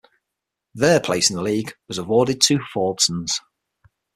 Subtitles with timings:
[0.73, 3.39] Their place in the league was awarded to Fordsons.